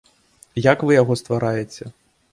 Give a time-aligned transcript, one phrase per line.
[0.71, 1.85] Як вы яго ствараеце?